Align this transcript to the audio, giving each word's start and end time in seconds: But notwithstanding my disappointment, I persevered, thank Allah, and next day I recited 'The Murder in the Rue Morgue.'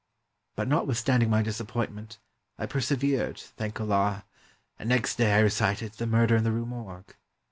But 0.55 0.67
notwithstanding 0.67 1.29
my 1.29 1.43
disappointment, 1.43 2.17
I 2.57 2.65
persevered, 2.65 3.37
thank 3.37 3.79
Allah, 3.79 4.25
and 4.79 4.89
next 4.89 5.15
day 5.17 5.31
I 5.35 5.41
recited 5.41 5.93
'The 5.93 6.07
Murder 6.07 6.35
in 6.35 6.43
the 6.43 6.51
Rue 6.51 6.65
Morgue.' 6.65 7.13